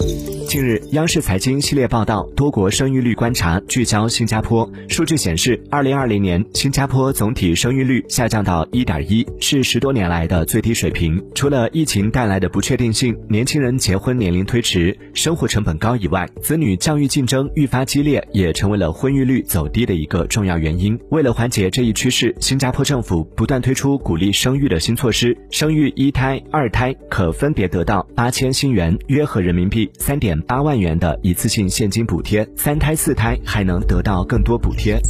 [0.00, 0.45] 嗯。
[0.56, 4.66] 近日，央视财经系列报道多国生育率观察聚焦新加坡。
[4.88, 11.22] 数据显示，二零二零年新加坡总体生育率下降到一点一，是十多年来的最低水平。
[11.34, 20.98] 除了疫情带来的不确定性、年轻人结婚年龄推迟、生活成本高以外，子女教育竞争愈发激烈，也成为了婚育率走低的一个重要原因。
[21.10, 35.00] 为了缓解这一趋势，新加坡政府不断推出鼓励生育的新措施，生育一胎、二胎可分别得到八千新元（约合人民币三点八万元）的一次性现金补贴，三胎、四胎还能得到更多补贴。